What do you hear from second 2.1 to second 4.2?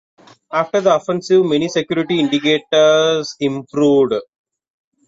indicators improved.